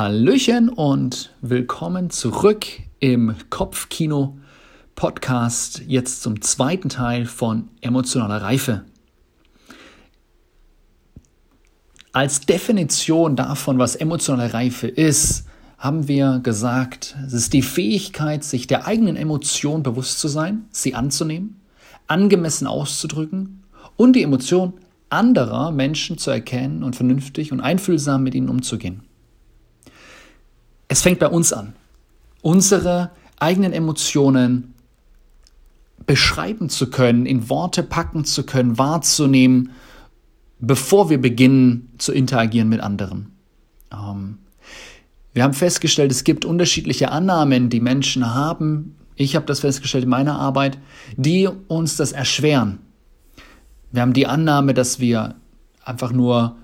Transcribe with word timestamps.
Hallöchen 0.00 0.70
und 0.70 1.30
willkommen 1.42 2.08
zurück 2.08 2.64
im 3.00 3.34
Kopfkino 3.50 4.38
Podcast, 4.94 5.82
jetzt 5.86 6.22
zum 6.22 6.40
zweiten 6.40 6.88
Teil 6.88 7.26
von 7.26 7.68
emotionaler 7.82 8.40
Reife. 8.40 8.86
Als 12.12 12.40
Definition 12.40 13.36
davon, 13.36 13.78
was 13.78 13.94
emotionale 13.94 14.54
Reife 14.54 14.88
ist, 14.88 15.44
haben 15.76 16.08
wir 16.08 16.40
gesagt, 16.42 17.14
es 17.26 17.34
ist 17.34 17.52
die 17.52 17.60
Fähigkeit, 17.60 18.42
sich 18.42 18.66
der 18.66 18.86
eigenen 18.86 19.16
Emotion 19.16 19.82
bewusst 19.82 20.18
zu 20.18 20.28
sein, 20.28 20.64
sie 20.70 20.94
anzunehmen, 20.94 21.60
angemessen 22.06 22.66
auszudrücken 22.66 23.64
und 23.98 24.16
die 24.16 24.22
Emotion 24.22 24.72
anderer 25.10 25.72
Menschen 25.72 26.16
zu 26.16 26.30
erkennen 26.30 26.84
und 26.84 26.96
vernünftig 26.96 27.52
und 27.52 27.60
einfühlsam 27.60 28.22
mit 28.22 28.34
ihnen 28.34 28.48
umzugehen. 28.48 29.02
Es 30.90 31.02
fängt 31.02 31.20
bei 31.20 31.28
uns 31.28 31.52
an. 31.52 31.74
Unsere 32.42 33.12
eigenen 33.38 33.72
Emotionen 33.72 34.74
beschreiben 36.04 36.68
zu 36.68 36.90
können, 36.90 37.26
in 37.26 37.48
Worte 37.48 37.84
packen 37.84 38.24
zu 38.24 38.44
können, 38.44 38.76
wahrzunehmen, 38.76 39.70
bevor 40.58 41.08
wir 41.08 41.20
beginnen 41.20 41.92
zu 41.98 42.12
interagieren 42.12 42.68
mit 42.68 42.80
anderen. 42.80 43.30
Ähm, 43.92 44.38
wir 45.32 45.44
haben 45.44 45.54
festgestellt, 45.54 46.10
es 46.10 46.24
gibt 46.24 46.44
unterschiedliche 46.44 47.12
Annahmen, 47.12 47.70
die 47.70 47.80
Menschen 47.80 48.34
haben. 48.34 48.96
Ich 49.14 49.36
habe 49.36 49.46
das 49.46 49.60
festgestellt 49.60 50.04
in 50.04 50.10
meiner 50.10 50.40
Arbeit, 50.40 50.76
die 51.16 51.48
uns 51.68 51.96
das 51.96 52.10
erschweren. 52.10 52.80
Wir 53.92 54.02
haben 54.02 54.12
die 54.12 54.26
Annahme, 54.26 54.74
dass 54.74 54.98
wir 54.98 55.36
einfach 55.84 56.10
nur 56.10 56.56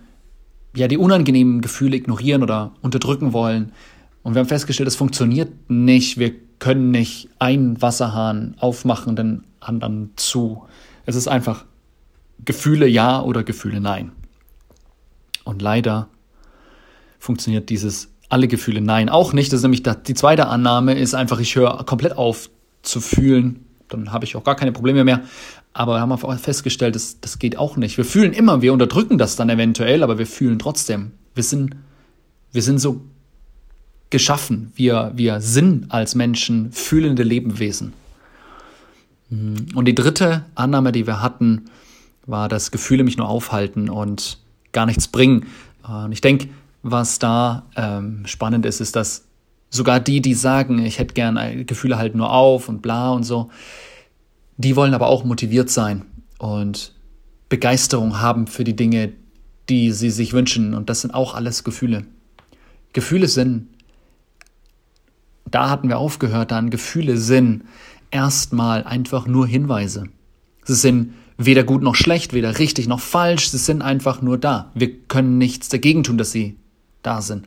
ja, 0.74 0.88
die 0.88 0.98
unangenehmen 0.98 1.60
Gefühle 1.60 1.96
ignorieren 1.96 2.42
oder 2.42 2.72
unterdrücken 2.82 3.32
wollen. 3.32 3.70
Und 4.26 4.34
wir 4.34 4.40
haben 4.40 4.48
festgestellt, 4.48 4.88
es 4.88 4.96
funktioniert 4.96 5.52
nicht. 5.68 6.18
Wir 6.18 6.32
können 6.58 6.90
nicht 6.90 7.28
einen 7.38 7.80
Wasserhahn 7.80 8.56
aufmachen, 8.58 9.14
den 9.14 9.44
anderen 9.60 10.14
zu. 10.16 10.64
Es 11.04 11.14
ist 11.14 11.28
einfach 11.28 11.64
Gefühle 12.44 12.88
ja 12.88 13.22
oder 13.22 13.44
Gefühle 13.44 13.80
nein. 13.80 14.10
Und 15.44 15.62
leider 15.62 16.08
funktioniert 17.20 17.70
dieses 17.70 18.08
alle 18.28 18.48
Gefühle 18.48 18.80
nein 18.80 19.10
auch 19.10 19.32
nicht. 19.32 19.52
Das 19.52 19.58
ist 19.58 19.62
nämlich 19.62 19.84
die 19.84 20.14
zweite 20.14 20.48
Annahme, 20.48 20.98
ist 20.98 21.14
einfach, 21.14 21.38
ich 21.38 21.54
höre 21.54 21.84
komplett 21.84 22.16
auf 22.16 22.50
zu 22.82 23.00
fühlen. 23.00 23.64
Dann 23.88 24.10
habe 24.10 24.24
ich 24.24 24.34
auch 24.34 24.42
gar 24.42 24.56
keine 24.56 24.72
Probleme 24.72 25.04
mehr. 25.04 25.20
Aber 25.72 25.94
wir 25.94 26.00
haben 26.00 26.10
auch 26.10 26.38
festgestellt, 26.40 26.96
das, 26.96 27.20
das 27.20 27.38
geht 27.38 27.58
auch 27.58 27.76
nicht. 27.76 27.96
Wir 27.96 28.04
fühlen 28.04 28.32
immer, 28.32 28.60
wir 28.60 28.72
unterdrücken 28.72 29.18
das 29.18 29.36
dann 29.36 29.50
eventuell, 29.50 30.02
aber 30.02 30.18
wir 30.18 30.26
fühlen 30.26 30.58
trotzdem. 30.58 31.12
Wir 31.36 31.44
sind, 31.44 31.76
wir 32.50 32.62
sind 32.62 32.80
so 32.80 33.02
geschaffen. 34.10 34.72
Wir, 34.76 35.12
wir 35.14 35.40
sind 35.40 35.90
als 35.90 36.14
Menschen 36.14 36.72
fühlende 36.72 37.22
Lebewesen. 37.22 37.92
Und 39.30 39.84
die 39.86 39.94
dritte 39.94 40.44
Annahme, 40.54 40.92
die 40.92 41.06
wir 41.06 41.20
hatten, 41.20 41.64
war, 42.26 42.48
dass 42.48 42.70
Gefühle 42.70 43.04
mich 43.04 43.16
nur 43.16 43.28
aufhalten 43.28 43.88
und 43.88 44.38
gar 44.72 44.86
nichts 44.86 45.08
bringen. 45.08 45.46
Und 45.82 46.12
ich 46.12 46.20
denke, 46.20 46.48
was 46.82 47.18
da 47.18 47.64
ähm, 47.76 48.22
spannend 48.26 48.66
ist, 48.66 48.80
ist, 48.80 48.94
dass 48.94 49.24
sogar 49.70 49.98
die, 49.98 50.20
die 50.20 50.34
sagen, 50.34 50.78
ich 50.78 50.98
hätte 50.98 51.14
gern 51.14 51.66
Gefühle 51.66 51.98
halt 51.98 52.14
nur 52.14 52.32
auf 52.32 52.68
und 52.68 52.82
bla 52.82 53.10
und 53.10 53.24
so, 53.24 53.50
die 54.56 54.76
wollen 54.76 54.94
aber 54.94 55.08
auch 55.08 55.24
motiviert 55.24 55.70
sein 55.70 56.04
und 56.38 56.92
Begeisterung 57.48 58.20
haben 58.20 58.46
für 58.46 58.64
die 58.64 58.76
Dinge, 58.76 59.12
die 59.68 59.92
sie 59.92 60.10
sich 60.10 60.32
wünschen. 60.32 60.74
Und 60.74 60.88
das 60.88 61.00
sind 61.00 61.12
auch 61.12 61.34
alles 61.34 61.64
Gefühle. 61.64 62.06
Gefühle 62.92 63.28
sind 63.28 63.68
da 65.50 65.70
hatten 65.70 65.88
wir 65.88 65.98
aufgehört, 65.98 66.50
dann 66.50 66.70
Gefühle 66.70 67.16
sind 67.16 67.64
erstmal 68.10 68.84
einfach 68.84 69.26
nur 69.26 69.46
Hinweise. 69.46 70.04
Sie 70.64 70.74
sind 70.74 71.14
weder 71.38 71.64
gut 71.64 71.82
noch 71.82 71.94
schlecht, 71.94 72.32
weder 72.32 72.58
richtig 72.58 72.88
noch 72.88 73.00
falsch, 73.00 73.50
sie 73.50 73.58
sind 73.58 73.82
einfach 73.82 74.22
nur 74.22 74.38
da. 74.38 74.70
Wir 74.74 74.92
können 74.92 75.38
nichts 75.38 75.68
dagegen 75.68 76.02
tun, 76.02 76.18
dass 76.18 76.32
sie 76.32 76.56
da 77.02 77.22
sind. 77.22 77.46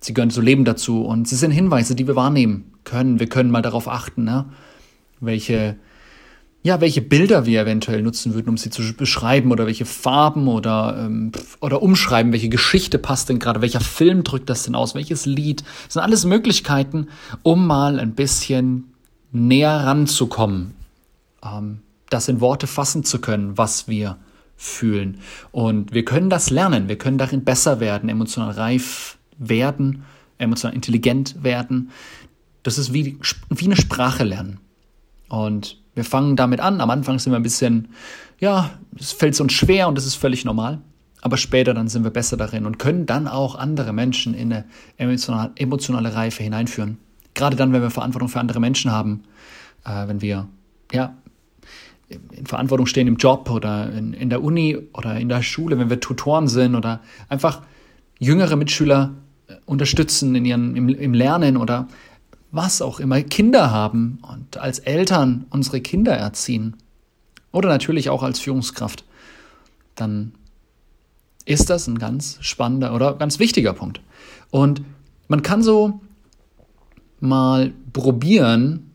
Sie 0.00 0.14
gehören 0.14 0.30
zu 0.30 0.40
Leben 0.40 0.64
dazu 0.64 1.04
und 1.04 1.28
sie 1.28 1.36
sind 1.36 1.50
Hinweise, 1.50 1.94
die 1.94 2.06
wir 2.06 2.16
wahrnehmen 2.16 2.72
können. 2.84 3.18
Wir 3.18 3.28
können 3.28 3.50
mal 3.50 3.62
darauf 3.62 3.88
achten, 3.88 4.24
ne? 4.24 4.46
welche 5.20 5.76
ja, 6.62 6.80
welche 6.80 7.00
Bilder 7.00 7.46
wir 7.46 7.62
eventuell 7.62 8.02
nutzen 8.02 8.34
würden, 8.34 8.48
um 8.48 8.56
sie 8.56 8.70
zu 8.70 8.92
beschreiben 8.94 9.52
oder 9.52 9.66
welche 9.66 9.86
Farben 9.86 10.48
oder, 10.48 10.96
ähm, 10.98 11.30
oder 11.60 11.82
umschreiben, 11.82 12.32
welche 12.32 12.48
Geschichte 12.48 12.98
passt 12.98 13.28
denn 13.28 13.38
gerade, 13.38 13.62
welcher 13.62 13.80
Film 13.80 14.24
drückt 14.24 14.50
das 14.50 14.64
denn 14.64 14.74
aus, 14.74 14.94
welches 14.94 15.24
Lied. 15.24 15.62
Das 15.84 15.94
sind 15.94 16.02
alles 16.02 16.24
Möglichkeiten, 16.24 17.08
um 17.42 17.66
mal 17.66 18.00
ein 18.00 18.14
bisschen 18.14 18.92
näher 19.30 19.70
ranzukommen, 19.70 20.74
ähm, 21.44 21.80
das 22.10 22.28
in 22.28 22.40
Worte 22.40 22.66
fassen 22.66 23.04
zu 23.04 23.20
können, 23.20 23.56
was 23.56 23.86
wir 23.86 24.16
fühlen. 24.56 25.20
Und 25.52 25.94
wir 25.94 26.04
können 26.04 26.28
das 26.28 26.50
lernen, 26.50 26.88
wir 26.88 26.98
können 26.98 27.18
darin 27.18 27.44
besser 27.44 27.78
werden, 27.78 28.08
emotional 28.08 28.50
reif 28.50 29.16
werden, 29.38 30.02
emotional 30.38 30.74
intelligent 30.74 31.44
werden. 31.44 31.90
Das 32.64 32.78
ist 32.78 32.92
wie, 32.92 33.18
wie 33.48 33.64
eine 33.64 33.76
Sprache 33.76 34.24
lernen. 34.24 34.58
Und 35.28 35.78
wir 35.94 36.04
fangen 36.04 36.36
damit 36.36 36.60
an. 36.60 36.80
Am 36.80 36.90
Anfang 36.90 37.18
sind 37.18 37.32
wir 37.32 37.38
ein 37.38 37.42
bisschen, 37.42 37.88
ja, 38.38 38.70
es 38.98 39.12
fällt 39.12 39.38
uns 39.40 39.52
schwer 39.52 39.88
und 39.88 39.96
das 39.96 40.06
ist 40.06 40.14
völlig 40.14 40.44
normal. 40.44 40.80
Aber 41.20 41.36
später 41.36 41.74
dann 41.74 41.88
sind 41.88 42.04
wir 42.04 42.10
besser 42.10 42.36
darin 42.36 42.64
und 42.64 42.78
können 42.78 43.06
dann 43.06 43.26
auch 43.26 43.56
andere 43.56 43.92
Menschen 43.92 44.34
in 44.34 44.52
eine 44.52 44.64
emotionale, 44.96 45.50
emotionale 45.56 46.14
Reife 46.14 46.42
hineinführen. 46.42 46.98
Gerade 47.34 47.56
dann, 47.56 47.72
wenn 47.72 47.82
wir 47.82 47.90
Verantwortung 47.90 48.28
für 48.28 48.40
andere 48.40 48.60
Menschen 48.60 48.92
haben, 48.92 49.24
äh, 49.84 50.06
wenn 50.06 50.22
wir 50.22 50.48
ja, 50.92 51.14
in 52.08 52.46
Verantwortung 52.46 52.86
stehen 52.86 53.06
im 53.06 53.16
Job 53.16 53.50
oder 53.50 53.92
in, 53.92 54.12
in 54.12 54.30
der 54.30 54.42
Uni 54.42 54.78
oder 54.94 55.18
in 55.18 55.28
der 55.28 55.42
Schule, 55.42 55.78
wenn 55.78 55.90
wir 55.90 56.00
Tutoren 56.00 56.48
sind 56.48 56.74
oder 56.74 57.00
einfach 57.28 57.62
jüngere 58.18 58.56
Mitschüler 58.56 59.14
äh, 59.48 59.54
unterstützen 59.66 60.34
in 60.34 60.44
ihren, 60.44 60.76
im, 60.76 60.88
im 60.88 61.14
Lernen 61.14 61.56
oder 61.56 61.88
was 62.50 62.80
auch 62.82 63.00
immer, 63.00 63.20
Kinder 63.22 63.70
haben 63.70 64.18
und 64.22 64.56
als 64.56 64.78
Eltern 64.78 65.46
unsere 65.50 65.80
Kinder 65.80 66.14
erziehen 66.14 66.76
oder 67.52 67.68
natürlich 67.68 68.08
auch 68.10 68.22
als 68.22 68.40
Führungskraft, 68.40 69.04
dann 69.94 70.32
ist 71.44 71.70
das 71.70 71.86
ein 71.86 71.98
ganz 71.98 72.38
spannender 72.40 72.94
oder 72.94 73.14
ganz 73.14 73.38
wichtiger 73.38 73.72
Punkt. 73.72 74.00
Und 74.50 74.82
man 75.28 75.42
kann 75.42 75.62
so 75.62 76.00
mal 77.20 77.72
probieren, 77.92 78.90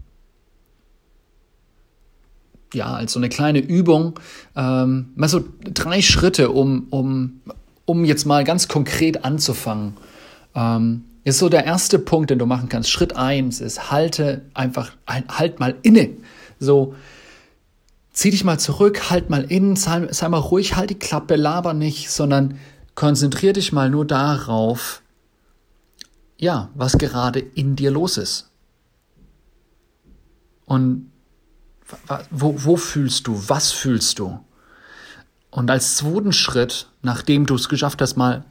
ja, 2.74 2.94
als 2.94 3.14
so 3.14 3.20
eine 3.20 3.30
kleine 3.30 3.60
Übung, 3.60 4.20
ähm, 4.56 5.12
mal 5.16 5.30
so 5.30 5.44
drei 5.64 6.02
Schritte, 6.02 6.50
um, 6.50 6.88
um, 6.90 7.42
um 7.86 8.06
jetzt 8.06 8.26
mal 8.26 8.44
ganz 8.44 8.68
konkret 8.68 9.26
anzufangen. 9.26 9.94
Ähm, 10.56 11.06
ist 11.24 11.40
so 11.40 11.50
der 11.50 11.66
erste 11.66 12.00
Punkt, 12.00 12.30
den 12.30 12.40
du 12.40 12.46
machen 12.46 12.70
kannst. 12.70 12.90
Schritt 12.90 13.16
eins 13.16 13.62
ist, 13.62 13.92
halte 13.92 14.46
einfach, 14.54 14.92
halt 15.08 15.60
mal 15.60 15.76
inne. 15.82 16.10
So, 16.60 16.96
zieh 18.12 18.32
dich 18.32 18.44
mal 18.44 18.60
zurück, 18.60 19.10
halt 19.10 19.30
mal 19.30 19.44
in, 19.44 19.76
sei, 19.76 20.08
sei 20.12 20.30
mal 20.30 20.38
ruhig, 20.38 20.76
halt 20.76 20.90
die 20.90 21.00
Klappe, 21.00 21.36
laber 21.36 21.74
nicht, 21.74 22.12
sondern 22.12 22.60
konzentrier 22.96 23.54
dich 23.54 23.72
mal 23.72 23.90
nur 23.90 24.06
darauf, 24.06 25.02
ja, 26.38 26.70
was 26.76 26.98
gerade 26.98 27.40
in 27.40 27.76
dir 27.76 27.92
los 27.92 28.18
ist. 28.18 28.50
Und 30.66 31.12
wo, 32.32 32.56
wo 32.58 32.78
fühlst 32.78 33.28
du, 33.28 33.42
was 33.48 33.72
fühlst 33.72 34.20
du? 34.20 34.40
Und 35.52 35.70
als 35.70 35.98
zweiten 35.98 36.34
Schritt, 36.34 36.90
nachdem 37.02 37.46
du 37.46 37.56
es 37.56 37.70
geschafft 37.70 38.02
hast, 38.02 38.16
mal 38.16 38.46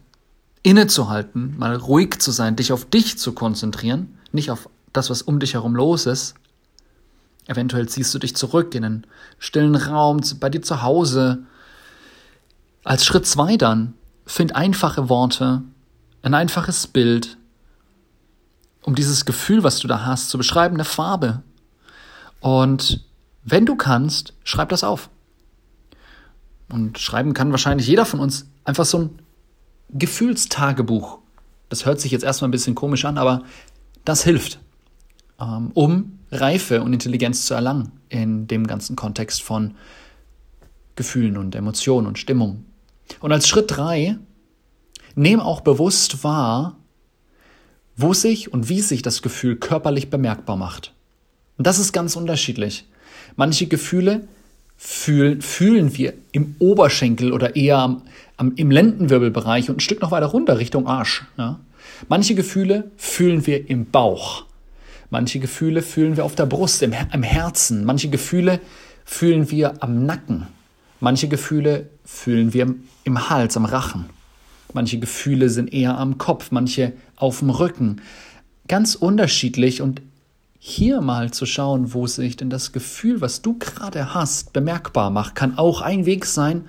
innezuhalten, 0.62 1.58
mal 1.58 1.74
ruhig 1.74 2.20
zu 2.20 2.30
sein, 2.30 2.56
dich 2.56 2.72
auf 2.72 2.84
dich 2.84 3.18
zu 3.18 3.32
konzentrieren, 3.32 4.18
nicht 4.32 4.50
auf 4.50 4.68
das, 4.92 5.10
was 5.10 5.22
um 5.22 5.40
dich 5.40 5.54
herum 5.54 5.74
los 5.74 6.06
ist. 6.06 6.34
Eventuell 7.46 7.88
ziehst 7.88 8.14
du 8.14 8.18
dich 8.18 8.36
zurück 8.36 8.74
in 8.74 8.84
einen 8.84 9.06
stillen 9.38 9.74
Raum 9.74 10.20
bei 10.38 10.48
dir 10.48 10.62
zu 10.62 10.82
Hause. 10.82 11.44
Als 12.84 13.04
Schritt 13.04 13.26
zwei 13.26 13.56
dann, 13.56 13.94
find 14.26 14.54
einfache 14.54 15.08
Worte, 15.08 15.62
ein 16.22 16.34
einfaches 16.34 16.86
Bild, 16.86 17.36
um 18.82 18.94
dieses 18.94 19.24
Gefühl, 19.24 19.64
was 19.64 19.78
du 19.78 19.88
da 19.88 20.04
hast, 20.04 20.30
zu 20.30 20.38
beschreiben, 20.38 20.76
eine 20.76 20.84
Farbe. 20.84 21.42
Und 22.40 23.04
wenn 23.44 23.66
du 23.66 23.76
kannst, 23.76 24.34
schreib 24.44 24.68
das 24.68 24.84
auf. 24.84 25.10
Und 26.68 26.98
schreiben 26.98 27.34
kann 27.34 27.50
wahrscheinlich 27.50 27.86
jeder 27.86 28.06
von 28.06 28.20
uns 28.20 28.46
einfach 28.64 28.84
so 28.84 28.98
ein 28.98 29.18
Gefühlstagebuch. 29.92 31.18
Das 31.68 31.86
hört 31.86 32.00
sich 32.00 32.12
jetzt 32.12 32.24
erstmal 32.24 32.48
ein 32.48 32.52
bisschen 32.52 32.74
komisch 32.74 33.04
an, 33.04 33.18
aber 33.18 33.42
das 34.04 34.24
hilft, 34.24 34.60
ähm, 35.40 35.70
um 35.74 36.18
Reife 36.30 36.82
und 36.82 36.92
Intelligenz 36.92 37.46
zu 37.46 37.54
erlangen 37.54 37.92
in 38.08 38.46
dem 38.46 38.66
ganzen 38.66 38.96
Kontext 38.96 39.42
von 39.42 39.74
Gefühlen 40.96 41.36
und 41.36 41.54
Emotionen 41.54 42.06
und 42.06 42.18
Stimmung. 42.18 42.64
Und 43.20 43.32
als 43.32 43.48
Schritt 43.48 43.66
drei, 43.68 44.18
nehm 45.14 45.40
auch 45.40 45.60
bewusst 45.60 46.24
wahr, 46.24 46.76
wo 47.96 48.14
sich 48.14 48.52
und 48.52 48.68
wie 48.68 48.80
sich 48.80 49.02
das 49.02 49.22
Gefühl 49.22 49.56
körperlich 49.56 50.10
bemerkbar 50.10 50.56
macht. 50.56 50.94
Und 51.58 51.66
das 51.66 51.78
ist 51.78 51.92
ganz 51.92 52.16
unterschiedlich. 52.16 52.88
Manche 53.36 53.66
Gefühle 53.66 54.26
fühlen, 54.84 55.42
fühlen 55.42 55.96
wir 55.96 56.12
im 56.32 56.56
Oberschenkel 56.58 57.32
oder 57.32 57.54
eher 57.54 57.78
am, 57.78 58.02
am, 58.36 58.52
im 58.56 58.72
Lendenwirbelbereich 58.72 59.70
und 59.70 59.76
ein 59.76 59.80
Stück 59.80 60.02
noch 60.02 60.10
weiter 60.10 60.26
runter 60.26 60.58
Richtung 60.58 60.88
Arsch. 60.88 61.24
Ja? 61.38 61.60
Manche 62.08 62.34
Gefühle 62.34 62.90
fühlen 62.96 63.46
wir 63.46 63.70
im 63.70 63.86
Bauch. 63.86 64.44
Manche 65.08 65.38
Gefühle 65.38 65.82
fühlen 65.82 66.16
wir 66.16 66.24
auf 66.24 66.34
der 66.34 66.46
Brust, 66.46 66.82
im, 66.82 66.92
im 67.12 67.22
Herzen. 67.22 67.84
Manche 67.84 68.08
Gefühle 68.08 68.60
fühlen 69.04 69.52
wir 69.52 69.80
am 69.84 70.04
Nacken. 70.04 70.48
Manche 70.98 71.28
Gefühle 71.28 71.88
fühlen 72.04 72.52
wir 72.52 72.74
im 73.04 73.30
Hals, 73.30 73.56
am 73.56 73.66
Rachen. 73.66 74.06
Manche 74.72 74.98
Gefühle 74.98 75.48
sind 75.48 75.72
eher 75.72 75.96
am 75.96 76.18
Kopf, 76.18 76.50
manche 76.50 76.92
auf 77.14 77.38
dem 77.38 77.50
Rücken. 77.50 78.00
Ganz 78.66 78.96
unterschiedlich 78.96 79.80
und 79.80 80.02
hier 80.64 81.00
mal 81.00 81.32
zu 81.32 81.44
schauen, 81.44 81.92
wo 81.92 82.06
sich 82.06 82.36
denn 82.36 82.48
das 82.48 82.70
Gefühl, 82.70 83.20
was 83.20 83.42
du 83.42 83.58
gerade 83.58 84.14
hast, 84.14 84.52
bemerkbar 84.52 85.10
macht, 85.10 85.34
kann 85.34 85.58
auch 85.58 85.80
ein 85.80 86.06
Weg 86.06 86.24
sein, 86.24 86.68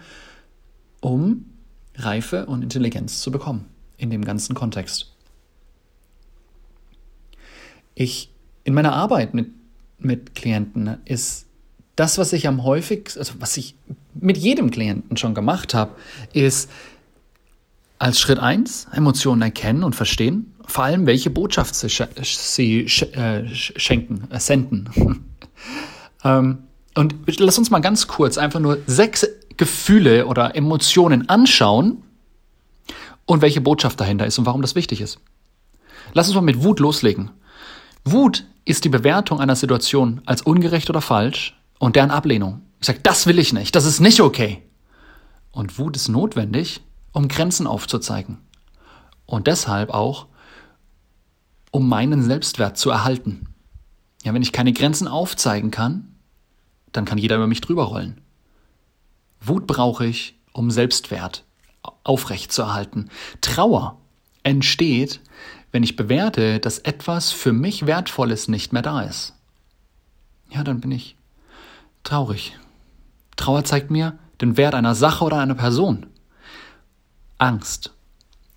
um 0.99 1.45
Reife 1.93 2.47
und 2.47 2.63
Intelligenz 2.63 3.21
zu 3.21 3.29
bekommen 3.29 3.67
in 3.97 4.09
dem 4.09 4.25
ganzen 4.25 4.55
Kontext. 4.55 5.13
Ich 7.93 8.31
in 8.63 8.73
meiner 8.73 8.93
Arbeit 8.93 9.35
mit, 9.35 9.51
mit 9.99 10.33
Klienten 10.33 10.97
ist 11.05 11.45
das, 11.95 12.17
was 12.17 12.33
ich 12.33 12.47
am 12.47 12.63
häufigsten, 12.63 13.19
also 13.19 13.35
was 13.37 13.57
ich 13.57 13.75
mit 14.15 14.37
jedem 14.37 14.71
Klienten 14.71 15.17
schon 15.17 15.35
gemacht 15.35 15.75
habe, 15.75 15.95
ist 16.33 16.67
als 17.99 18.19
Schritt 18.19 18.39
eins 18.39 18.87
Emotionen 18.91 19.43
erkennen 19.43 19.83
und 19.83 19.95
verstehen, 19.95 20.51
vor 20.65 20.83
allem 20.83 21.05
welche 21.05 21.29
Botschaft 21.29 21.75
sie, 21.75 21.87
sie 21.87 22.79
äh, 23.13 23.47
schenken, 23.53 24.27
äh, 24.31 24.39
senden. 24.39 25.25
ähm, 26.23 26.59
und 26.95 27.15
lass 27.39 27.57
uns 27.57 27.69
mal 27.71 27.79
ganz 27.79 28.07
kurz 28.07 28.37
einfach 28.37 28.59
nur 28.59 28.77
sechs 28.85 29.27
Gefühle 29.57 30.27
oder 30.27 30.55
Emotionen 30.55 31.29
anschauen 31.29 32.03
und 33.25 33.41
welche 33.41 33.61
Botschaft 33.61 33.99
dahinter 33.99 34.25
ist 34.25 34.37
und 34.37 34.45
warum 34.45 34.61
das 34.61 34.75
wichtig 34.75 35.01
ist. 35.01 35.19
Lass 36.13 36.27
uns 36.27 36.35
mal 36.35 36.41
mit 36.41 36.63
Wut 36.63 36.79
loslegen. 36.79 37.31
Wut 38.05 38.45
ist 38.65 38.85
die 38.85 38.89
Bewertung 38.89 39.39
einer 39.39 39.55
Situation 39.55 40.21
als 40.25 40.41
ungerecht 40.41 40.89
oder 40.89 41.01
falsch 41.01 41.57
und 41.79 41.95
deren 41.95 42.11
Ablehnung. 42.11 42.61
Ich 42.79 42.87
sage, 42.87 42.99
das 43.01 43.27
will 43.27 43.39
ich 43.39 43.53
nicht, 43.53 43.75
das 43.75 43.85
ist 43.85 43.99
nicht 43.99 44.21
okay. 44.21 44.61
Und 45.51 45.77
Wut 45.79 45.95
ist 45.95 46.09
notwendig, 46.09 46.81
um 47.11 47.27
Grenzen 47.27 47.67
aufzuzeigen. 47.67 48.39
Und 49.25 49.47
deshalb 49.47 49.89
auch, 49.89 50.27
um 51.73 51.89
meinen 51.89 52.21
Selbstwert 52.21 52.77
zu 52.77 52.91
erhalten. 52.91 53.47
Ja, 54.23 54.33
wenn 54.33 54.43
ich 54.43 54.51
keine 54.51 54.73
Grenzen 54.73 55.07
aufzeigen 55.07 55.71
kann, 55.71 56.15
dann 56.91 57.03
kann 57.03 57.17
jeder 57.17 57.37
über 57.37 57.47
mich 57.47 57.61
drüber 57.61 57.85
rollen. 57.85 58.21
Wut 59.41 59.65
brauche 59.65 60.05
ich, 60.05 60.37
um 60.53 60.69
Selbstwert 60.69 61.43
aufrecht 62.03 62.51
zu 62.51 62.61
erhalten. 62.61 63.09
Trauer 63.41 63.97
entsteht, 64.43 65.19
wenn 65.71 65.81
ich 65.81 65.95
bewerte, 65.95 66.59
dass 66.59 66.77
etwas 66.77 67.31
für 67.31 67.53
mich 67.53 67.87
Wertvolles 67.87 68.47
nicht 68.47 68.71
mehr 68.71 68.83
da 68.83 69.01
ist. 69.01 69.33
Ja, 70.51 70.63
dann 70.63 70.79
bin 70.79 70.91
ich 70.91 71.17
traurig. 72.03 72.55
Trauer 73.35 73.63
zeigt 73.63 73.89
mir 73.89 74.19
den 74.41 74.57
Wert 74.57 74.75
einer 74.75 74.93
Sache 74.93 75.25
oder 75.25 75.39
einer 75.39 75.55
Person. 75.55 76.05
Angst 77.39 77.95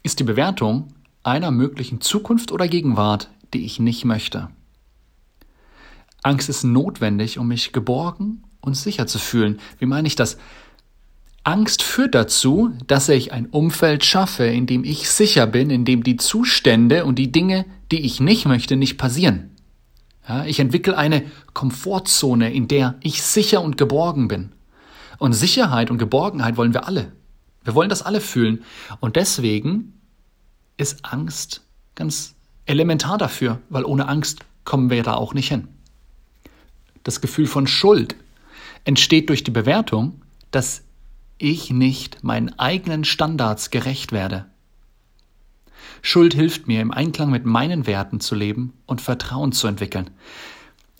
ist 0.02 0.20
die 0.20 0.24
Bewertung 0.24 0.88
einer 1.26 1.50
möglichen 1.50 2.00
Zukunft 2.00 2.52
oder 2.52 2.68
Gegenwart, 2.68 3.30
die 3.52 3.64
ich 3.64 3.80
nicht 3.80 4.04
möchte. 4.04 4.48
Angst 6.22 6.48
ist 6.48 6.64
notwendig, 6.64 7.38
um 7.38 7.48
mich 7.48 7.72
geborgen 7.72 8.42
und 8.60 8.76
sicher 8.76 9.06
zu 9.06 9.18
fühlen. 9.18 9.60
Wie 9.78 9.86
meine 9.86 10.08
ich 10.08 10.16
das? 10.16 10.38
Angst 11.44 11.82
führt 11.82 12.14
dazu, 12.16 12.72
dass 12.86 13.08
ich 13.08 13.32
ein 13.32 13.46
Umfeld 13.46 14.04
schaffe, 14.04 14.46
in 14.46 14.66
dem 14.66 14.82
ich 14.82 15.08
sicher 15.08 15.46
bin, 15.46 15.70
in 15.70 15.84
dem 15.84 16.02
die 16.02 16.16
Zustände 16.16 17.04
und 17.04 17.16
die 17.16 17.30
Dinge, 17.30 17.66
die 17.92 18.00
ich 18.00 18.18
nicht 18.18 18.46
möchte, 18.46 18.76
nicht 18.76 18.98
passieren. 18.98 19.50
Ja, 20.28 20.44
ich 20.44 20.58
entwickle 20.58 20.96
eine 20.96 21.22
Komfortzone, 21.54 22.52
in 22.52 22.66
der 22.66 22.96
ich 23.00 23.22
sicher 23.22 23.62
und 23.62 23.76
geborgen 23.76 24.26
bin. 24.26 24.52
Und 25.18 25.34
Sicherheit 25.34 25.90
und 25.90 25.98
Geborgenheit 25.98 26.56
wollen 26.56 26.74
wir 26.74 26.88
alle. 26.88 27.12
Wir 27.62 27.74
wollen 27.74 27.88
das 27.90 28.02
alle 28.02 28.20
fühlen. 28.20 28.64
Und 28.98 29.14
deswegen 29.14 29.95
ist 30.76 31.04
Angst 31.04 31.62
ganz 31.94 32.34
elementar 32.66 33.18
dafür, 33.18 33.60
weil 33.68 33.84
ohne 33.84 34.08
Angst 34.08 34.44
kommen 34.64 34.90
wir 34.90 35.02
da 35.02 35.14
auch 35.14 35.34
nicht 35.34 35.48
hin. 35.48 35.68
Das 37.04 37.20
Gefühl 37.20 37.46
von 37.46 37.66
Schuld 37.66 38.16
entsteht 38.84 39.28
durch 39.28 39.44
die 39.44 39.52
Bewertung, 39.52 40.22
dass 40.50 40.82
ich 41.38 41.70
nicht 41.70 42.24
meinen 42.24 42.58
eigenen 42.58 43.04
Standards 43.04 43.70
gerecht 43.70 44.12
werde. 44.12 44.46
Schuld 46.02 46.34
hilft 46.34 46.66
mir, 46.66 46.80
im 46.80 46.92
Einklang 46.92 47.30
mit 47.30 47.44
meinen 47.44 47.86
Werten 47.86 48.20
zu 48.20 48.34
leben 48.34 48.72
und 48.86 49.00
Vertrauen 49.00 49.52
zu 49.52 49.66
entwickeln. 49.66 50.10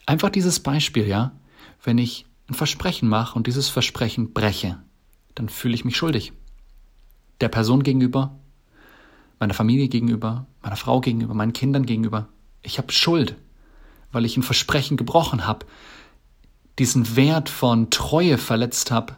Einfach 0.05 0.31
dieses 0.31 0.61
Beispiel, 0.61 1.06
ja. 1.06 1.32
Wenn 1.82 1.99
ich 1.99 2.26
ein 2.49 2.55
Versprechen 2.55 3.08
mache 3.08 3.37
und 3.37 3.46
dieses 3.46 3.69
Versprechen 3.69 4.32
breche, 4.32 4.78
dann 5.34 5.49
fühle 5.49 5.75
ich 5.75 5.84
mich 5.84 5.96
schuldig. 5.96 6.32
Der 7.40 7.49
Person 7.49 7.82
gegenüber, 7.82 8.37
meiner 9.38 9.55
Familie 9.55 9.88
gegenüber, 9.88 10.47
meiner 10.62 10.77
Frau 10.77 11.00
gegenüber, 11.00 11.35
meinen 11.35 11.53
Kindern 11.53 11.87
gegenüber. 11.87 12.29
Ich 12.62 12.79
habe 12.79 12.93
Schuld, 12.93 13.37
weil 14.12 14.25
ich 14.25 14.37
ein 14.37 14.43
Versprechen 14.43 14.97
gebrochen 14.97 15.47
habe, 15.47 15.67
diesen 16.79 17.17
Wert 17.17 17.49
von 17.49 17.91
Treue 17.91 18.38
verletzt 18.38 18.91
habe, 18.91 19.17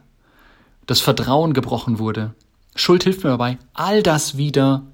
das 0.85 1.01
Vertrauen 1.01 1.53
gebrochen 1.53 1.99
wurde. 1.99 2.33
Schuld 2.75 3.03
hilft 3.03 3.23
mir 3.23 3.31
dabei, 3.31 3.57
all 3.73 4.03
das 4.03 4.37
wieder 4.37 4.87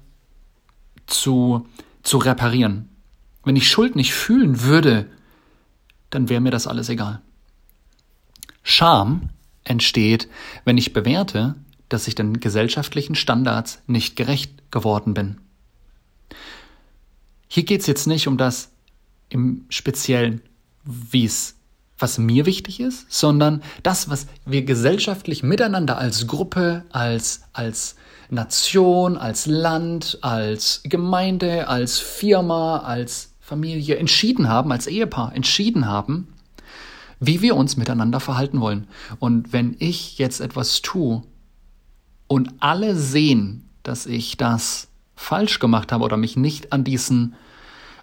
zu, 1.06 1.66
zu 2.02 2.18
reparieren. 2.18 2.88
Wenn 3.44 3.56
ich 3.56 3.70
Schuld 3.70 3.94
nicht 3.94 4.12
fühlen 4.12 4.62
würde, 4.62 5.08
dann 6.10 6.28
wäre 6.28 6.40
mir 6.40 6.50
das 6.50 6.66
alles 6.66 6.88
egal. 6.88 7.20
Scham 8.62 9.30
entsteht, 9.62 10.28
wenn 10.64 10.78
ich 10.78 10.92
bewerte, 10.92 11.54
dass 11.88 12.08
ich 12.08 12.14
den 12.14 12.40
gesellschaftlichen 12.40 13.14
Standards 13.14 13.80
nicht 13.86 14.16
gerecht 14.16 14.70
geworden 14.70 15.14
bin. 15.14 15.38
Hier 17.48 17.64
geht 17.64 17.80
es 17.80 17.86
jetzt 17.86 18.06
nicht 18.06 18.26
um 18.26 18.36
das 18.36 18.70
im 19.28 19.64
Speziellen, 19.68 20.42
wie 20.84 21.24
es 21.24 21.56
was 21.98 22.18
mir 22.18 22.44
wichtig 22.46 22.80
ist, 22.80 23.10
sondern 23.10 23.62
das, 23.82 24.10
was 24.10 24.26
wir 24.44 24.64
gesellschaftlich 24.64 25.42
miteinander 25.42 25.96
als 25.96 26.26
Gruppe, 26.26 26.84
als, 26.90 27.42
als 27.52 27.96
Nation, 28.28 29.16
als 29.16 29.46
Land, 29.46 30.18
als 30.20 30.82
Gemeinde, 30.84 31.68
als 31.68 31.98
Firma, 31.98 32.78
als 32.78 33.32
Familie 33.40 33.96
entschieden 33.96 34.48
haben, 34.48 34.72
als 34.72 34.86
Ehepaar 34.86 35.34
entschieden 35.34 35.86
haben, 35.86 36.28
wie 37.20 37.40
wir 37.40 37.56
uns 37.56 37.76
miteinander 37.76 38.20
verhalten 38.20 38.60
wollen. 38.60 38.88
Und 39.18 39.52
wenn 39.52 39.76
ich 39.78 40.18
jetzt 40.18 40.40
etwas 40.40 40.82
tue 40.82 41.22
und 42.28 42.54
alle 42.60 42.96
sehen, 42.96 43.68
dass 43.82 44.06
ich 44.06 44.36
das 44.36 44.88
falsch 45.14 45.58
gemacht 45.58 45.92
habe 45.92 46.04
oder 46.04 46.16
mich 46.16 46.36
nicht 46.36 46.72
an 46.72 46.84
diesen 46.84 47.34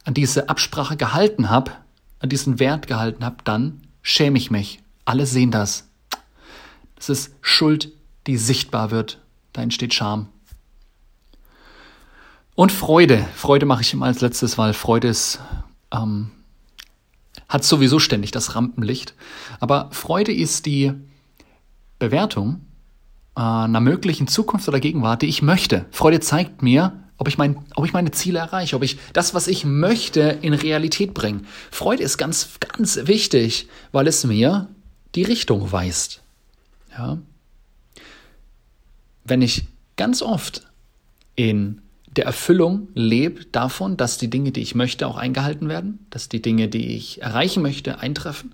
an 0.05 0.13
diese 0.13 0.49
Absprache 0.49 0.97
gehalten 0.97 1.49
habe, 1.49 1.71
an 2.19 2.29
diesen 2.29 2.59
Wert 2.59 2.87
gehalten 2.87 3.23
habe, 3.23 3.37
dann 3.43 3.81
schäme 4.01 4.37
ich 4.37 4.51
mich. 4.51 4.81
Alle 5.05 5.25
sehen 5.25 5.51
das. 5.51 5.89
Das 6.95 7.09
ist 7.09 7.35
Schuld, 7.41 7.91
die 8.27 8.37
sichtbar 8.37 8.91
wird. 8.91 9.19
Da 9.53 9.61
entsteht 9.61 9.93
Scham. 9.93 10.27
Und 12.55 12.71
Freude. 12.71 13.25
Freude 13.35 13.65
mache 13.65 13.81
ich 13.81 13.93
immer 13.93 14.05
als 14.05 14.21
letztes, 14.21 14.57
weil 14.57 14.73
Freude 14.73 15.07
ist, 15.07 15.39
ähm, 15.91 16.31
hat 17.49 17.63
sowieso 17.63 17.99
ständig 17.99 18.31
das 18.31 18.55
Rampenlicht. 18.55 19.15
Aber 19.59 19.89
Freude 19.91 20.33
ist 20.33 20.65
die 20.65 20.93
Bewertung 21.97 22.61
einer 23.35 23.79
möglichen 23.79 24.27
Zukunft 24.27 24.67
oder 24.67 24.79
Gegenwart, 24.79 25.21
die 25.21 25.27
ich 25.27 25.41
möchte. 25.41 25.85
Freude 25.91 26.19
zeigt 26.19 26.61
mir, 26.61 27.03
ob 27.17 27.27
ich, 27.27 27.37
mein, 27.37 27.57
ob 27.75 27.85
ich 27.85 27.93
meine 27.93 28.11
Ziele 28.11 28.39
erreiche, 28.39 28.75
ob 28.75 28.83
ich 28.83 28.97
das, 29.13 29.33
was 29.33 29.47
ich 29.47 29.65
möchte, 29.65 30.39
in 30.41 30.53
Realität 30.53 31.13
bringe. 31.13 31.41
Freude 31.71 32.03
ist 32.03 32.17
ganz, 32.17 32.49
ganz 32.59 32.99
wichtig, 33.03 33.69
weil 33.91 34.07
es 34.07 34.23
mir 34.23 34.67
die 35.15 35.23
Richtung 35.23 35.71
weist. 35.71 36.21
Ja? 36.97 37.19
Wenn 39.23 39.41
ich 39.41 39.65
ganz 39.95 40.21
oft 40.21 40.63
in 41.35 41.81
der 42.07 42.25
Erfüllung 42.25 42.89
lebe 42.93 43.45
davon, 43.45 43.97
dass 43.97 44.17
die 44.17 44.29
Dinge, 44.29 44.51
die 44.51 44.61
ich 44.61 44.75
möchte, 44.75 45.07
auch 45.07 45.17
eingehalten 45.17 45.69
werden, 45.69 46.05
dass 46.09 46.29
die 46.29 46.41
Dinge, 46.41 46.67
die 46.67 46.95
ich 46.95 47.21
erreichen 47.21 47.63
möchte, 47.63 47.99
eintreffen, 47.99 48.51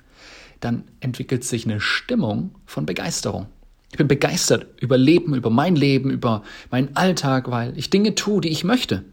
dann 0.60 0.84
entwickelt 1.00 1.44
sich 1.44 1.66
eine 1.66 1.82
Stimmung 1.82 2.56
von 2.66 2.86
Begeisterung. 2.86 3.48
Ich 3.92 3.98
bin 3.98 4.08
begeistert 4.08 4.68
über 4.82 4.98
Leben, 4.98 5.34
über 5.34 5.50
mein 5.50 5.76
Leben, 5.76 6.12
über 6.12 6.44
meinen 6.70 6.96
Alltag, 6.96 7.50
weil 7.50 7.78
ich 7.78 7.90
Dinge 7.90 8.16
tue, 8.16 8.42
die 8.42 8.50
ich 8.50 8.64
möchte. 8.64 9.04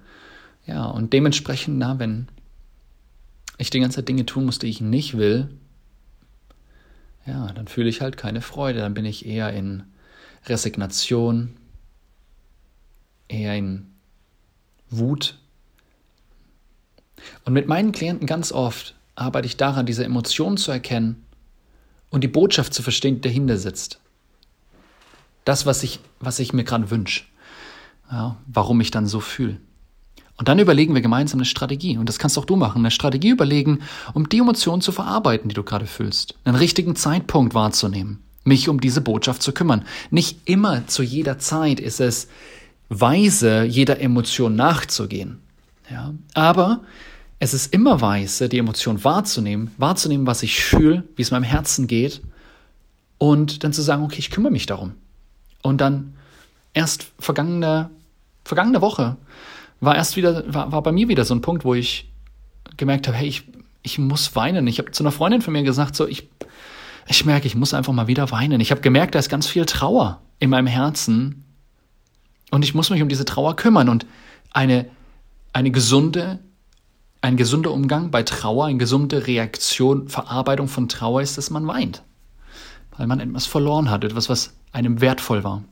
Ja, 0.66 0.86
und 0.86 1.12
dementsprechend, 1.12 1.78
na, 1.78 1.98
wenn 1.98 2.28
ich 3.58 3.70
die 3.70 3.80
ganze 3.80 3.96
Zeit 3.96 4.08
Dinge 4.08 4.26
tun 4.26 4.44
muss, 4.44 4.58
die 4.58 4.68
ich 4.68 4.80
nicht 4.80 5.16
will, 5.16 5.48
ja, 7.26 7.52
dann 7.52 7.68
fühle 7.68 7.88
ich 7.88 8.00
halt 8.00 8.16
keine 8.16 8.40
Freude. 8.40 8.80
Dann 8.80 8.94
bin 8.94 9.04
ich 9.04 9.26
eher 9.26 9.52
in 9.52 9.82
Resignation, 10.46 11.56
eher 13.28 13.56
in 13.56 13.86
Wut. 14.90 15.38
Und 17.44 17.52
mit 17.52 17.66
meinen 17.66 17.92
Klienten 17.92 18.26
ganz 18.26 18.52
oft 18.52 18.94
arbeite 19.14 19.46
ich 19.46 19.56
daran, 19.56 19.86
diese 19.86 20.04
Emotionen 20.04 20.56
zu 20.56 20.70
erkennen 20.70 21.24
und 22.10 22.22
die 22.22 22.28
Botschaft 22.28 22.74
zu 22.74 22.82
verstehen, 22.82 23.16
die 23.16 23.22
dahinter 23.22 23.56
sitzt. 23.56 24.00
Das, 25.46 25.64
was 25.64 25.82
ich, 25.82 26.00
was 26.20 26.40
ich 26.40 26.52
mir 26.52 26.64
gerade 26.64 26.90
wünsche. 26.90 27.22
Ja, 28.10 28.36
warum 28.46 28.80
ich 28.82 28.90
dann 28.90 29.06
so 29.06 29.20
fühle. 29.20 29.58
Und 30.36 30.48
dann 30.48 30.58
überlegen 30.58 30.94
wir 30.94 31.00
gemeinsam 31.00 31.38
eine 31.38 31.46
Strategie. 31.46 31.96
Und 31.96 32.08
das 32.08 32.18
kannst 32.18 32.36
auch 32.36 32.44
du 32.44 32.56
machen. 32.56 32.80
Eine 32.80 32.90
Strategie 32.90 33.30
überlegen, 33.30 33.78
um 34.12 34.28
die 34.28 34.38
Emotionen 34.38 34.82
zu 34.82 34.92
verarbeiten, 34.92 35.48
die 35.48 35.54
du 35.54 35.62
gerade 35.62 35.86
fühlst. 35.86 36.34
Einen 36.44 36.56
richtigen 36.56 36.94
Zeitpunkt 36.94 37.54
wahrzunehmen. 37.54 38.22
Mich 38.44 38.68
um 38.68 38.80
diese 38.80 39.00
Botschaft 39.00 39.40
zu 39.40 39.52
kümmern. 39.52 39.84
Nicht 40.10 40.40
immer 40.44 40.86
zu 40.88 41.02
jeder 41.02 41.38
Zeit 41.38 41.80
ist 41.80 42.00
es 42.00 42.28
weise, 42.88 43.64
jeder 43.64 44.00
Emotion 44.00 44.56
nachzugehen. 44.56 45.38
Ja, 45.90 46.12
aber 46.34 46.82
es 47.38 47.54
ist 47.54 47.72
immer 47.72 48.00
weise, 48.00 48.48
die 48.48 48.58
Emotion 48.58 49.04
wahrzunehmen, 49.04 49.70
wahrzunehmen, 49.78 50.26
was 50.26 50.42
ich 50.42 50.60
fühle, 50.60 51.04
wie 51.14 51.22
es 51.22 51.30
meinem 51.30 51.44
Herzen 51.44 51.86
geht 51.86 52.20
und 53.18 53.62
dann 53.62 53.72
zu 53.72 53.82
sagen, 53.82 54.02
okay, 54.02 54.18
ich 54.18 54.30
kümmere 54.30 54.52
mich 54.52 54.66
darum. 54.66 54.94
Und 55.62 55.80
dann 55.80 56.14
erst 56.74 57.06
vergangene, 57.18 57.90
vergangene 58.44 58.80
Woche 58.80 59.16
war 59.80 59.96
erst 59.96 60.16
wieder, 60.16 60.52
war, 60.52 60.72
war 60.72 60.82
bei 60.82 60.92
mir 60.92 61.08
wieder 61.08 61.24
so 61.24 61.34
ein 61.34 61.40
Punkt, 61.40 61.64
wo 61.64 61.74
ich 61.74 62.10
gemerkt 62.76 63.08
habe, 63.08 63.16
hey, 63.16 63.28
ich, 63.28 63.44
ich 63.82 63.98
muss 63.98 64.34
weinen. 64.36 64.66
Ich 64.66 64.78
habe 64.78 64.90
zu 64.90 65.02
einer 65.02 65.12
Freundin 65.12 65.42
von 65.42 65.52
mir 65.52 65.62
gesagt, 65.62 65.96
so, 65.96 66.06
ich, 66.06 66.28
ich 67.08 67.24
merke, 67.24 67.46
ich 67.46 67.54
muss 67.54 67.74
einfach 67.74 67.92
mal 67.92 68.06
wieder 68.06 68.30
weinen. 68.30 68.60
Ich 68.60 68.70
habe 68.70 68.80
gemerkt, 68.80 69.14
da 69.14 69.18
ist 69.18 69.28
ganz 69.28 69.46
viel 69.46 69.66
Trauer 69.66 70.20
in 70.38 70.50
meinem 70.50 70.66
Herzen 70.66 71.44
und 72.50 72.64
ich 72.64 72.74
muss 72.74 72.90
mich 72.90 73.02
um 73.02 73.08
diese 73.08 73.24
Trauer 73.24 73.56
kümmern 73.56 73.88
und 73.88 74.06
eine, 74.52 74.86
eine 75.52 75.70
gesunde, 75.70 76.38
ein 77.20 77.36
gesunder 77.36 77.72
Umgang 77.72 78.10
bei 78.10 78.22
Trauer, 78.22 78.66
eine 78.66 78.78
gesunde 78.78 79.26
Reaktion, 79.26 80.08
Verarbeitung 80.08 80.68
von 80.68 80.88
Trauer 80.88 81.22
ist, 81.22 81.38
dass 81.38 81.50
man 81.50 81.66
weint. 81.66 82.02
Weil 82.96 83.06
man 83.06 83.20
etwas 83.20 83.46
verloren 83.46 83.90
hat, 83.90 84.04
etwas, 84.04 84.28
was 84.28 84.54
einem 84.72 85.00
wertvoll 85.00 85.44
war. 85.44 85.62